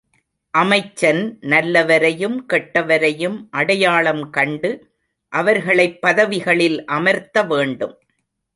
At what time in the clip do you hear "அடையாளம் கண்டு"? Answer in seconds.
3.51-4.71